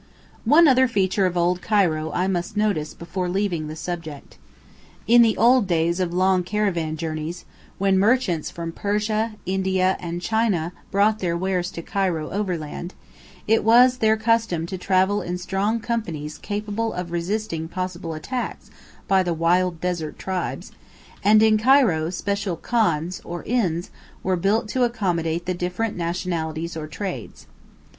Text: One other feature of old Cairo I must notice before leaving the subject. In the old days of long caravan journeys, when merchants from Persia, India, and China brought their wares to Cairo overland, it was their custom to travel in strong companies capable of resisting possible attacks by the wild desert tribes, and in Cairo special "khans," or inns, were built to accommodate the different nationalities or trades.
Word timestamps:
One 0.45 0.67
other 0.67 0.87
feature 0.87 1.27
of 1.27 1.37
old 1.37 1.61
Cairo 1.61 2.11
I 2.11 2.27
must 2.27 2.57
notice 2.57 2.95
before 2.95 3.29
leaving 3.29 3.67
the 3.67 3.75
subject. 3.75 4.39
In 5.05 5.21
the 5.21 5.37
old 5.37 5.67
days 5.67 5.99
of 5.99 6.11
long 6.11 6.41
caravan 6.43 6.97
journeys, 6.97 7.45
when 7.77 7.99
merchants 7.99 8.49
from 8.49 8.71
Persia, 8.71 9.35
India, 9.45 9.97
and 9.99 10.19
China 10.19 10.73
brought 10.89 11.19
their 11.19 11.37
wares 11.37 11.69
to 11.73 11.83
Cairo 11.83 12.31
overland, 12.31 12.95
it 13.47 13.63
was 13.63 13.97
their 13.97 14.17
custom 14.17 14.65
to 14.65 14.77
travel 14.79 15.21
in 15.21 15.37
strong 15.37 15.79
companies 15.79 16.39
capable 16.39 16.93
of 16.93 17.11
resisting 17.11 17.67
possible 17.67 18.15
attacks 18.15 18.71
by 19.07 19.21
the 19.21 19.35
wild 19.35 19.79
desert 19.79 20.17
tribes, 20.17 20.71
and 21.23 21.43
in 21.43 21.59
Cairo 21.59 22.09
special 22.09 22.55
"khans," 22.55 23.21
or 23.23 23.43
inns, 23.43 23.91
were 24.23 24.35
built 24.35 24.67
to 24.69 24.81
accommodate 24.81 25.45
the 25.45 25.53
different 25.53 25.95
nationalities 25.95 26.75
or 26.75 26.87
trades. 26.87 27.45